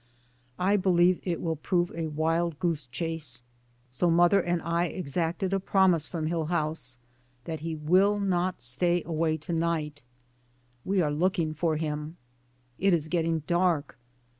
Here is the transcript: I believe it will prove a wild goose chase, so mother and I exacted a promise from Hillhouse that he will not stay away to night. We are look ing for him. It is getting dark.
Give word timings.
I 0.57 0.77
believe 0.77 1.19
it 1.21 1.41
will 1.41 1.55
prove 1.57 1.91
a 1.91 2.07
wild 2.07 2.57
goose 2.57 2.87
chase, 2.87 3.43
so 3.91 4.09
mother 4.09 4.41
and 4.41 4.59
I 4.63 4.85
exacted 4.85 5.53
a 5.53 5.59
promise 5.59 6.07
from 6.07 6.25
Hillhouse 6.25 6.97
that 7.43 7.59
he 7.59 7.75
will 7.75 8.19
not 8.19 8.61
stay 8.61 9.03
away 9.05 9.37
to 9.37 9.53
night. 9.53 10.01
We 10.83 11.03
are 11.03 11.11
look 11.13 11.37
ing 11.37 11.53
for 11.53 11.75
him. 11.77 12.17
It 12.79 12.95
is 12.95 13.09
getting 13.09 13.43
dark. 13.45 13.95